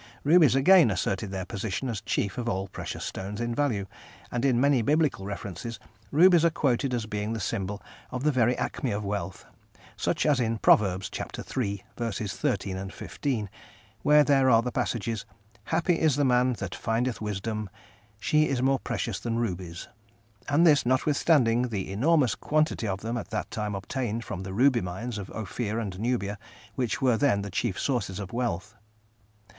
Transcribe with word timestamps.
Rubies 0.23 0.55
again 0.55 0.89
asserted 0.89 1.29
their 1.29 1.45
position 1.45 1.87
as 1.87 2.01
chief 2.01 2.39
of 2.39 2.49
all 2.49 2.67
precious 2.67 3.05
stones 3.05 3.39
in 3.39 3.53
value, 3.53 3.85
and 4.31 4.43
in 4.43 4.59
many 4.59 4.81
biblical 4.81 5.27
references 5.27 5.79
rubies 6.09 6.43
are 6.43 6.49
quoted 6.49 6.91
as 6.91 7.05
being 7.05 7.33
the 7.33 7.39
symbol 7.39 7.83
of 8.09 8.23
the 8.23 8.31
very 8.31 8.57
acme 8.57 8.89
of 8.89 9.05
wealth, 9.05 9.45
such 9.95 10.25
as 10.25 10.39
in 10.39 10.57
Proverbs, 10.57 11.07
chapter 11.07 11.43
iii., 11.61 11.83
verses 11.99 12.33
13 12.33 12.77
and 12.77 12.91
15, 12.91 13.47
where 14.01 14.23
there 14.23 14.49
are 14.49 14.63
the 14.63 14.71
passages, 14.71 15.23
"happy 15.65 15.99
is 16.01 16.15
the 16.15 16.25
man 16.25 16.53
that 16.53 16.73
findeth 16.73 17.21
wisdom... 17.21 17.69
she 18.19 18.47
is 18.49 18.59
more 18.59 18.79
precious 18.79 19.19
than 19.19 19.37
rubies" 19.37 19.87
and 20.49 20.65
this, 20.65 20.83
notwithstanding 20.83 21.67
the 21.67 21.91
enormous 21.93 22.33
quantity 22.33 22.87
of 22.87 23.01
them 23.01 23.17
at 23.17 23.29
that 23.29 23.51
time 23.51 23.75
obtained 23.75 24.25
from 24.25 24.41
the 24.41 24.51
ruby 24.55 24.81
mines 24.81 25.19
of 25.19 25.29
Ophir 25.29 25.77
and 25.77 25.99
Nubia, 25.99 26.39
which 26.73 27.03
were 27.03 27.17
then 27.17 27.43
the 27.43 27.51
chief 27.51 27.79
sources 27.79 28.17
of 28.19 28.33
wealth. 28.33 28.73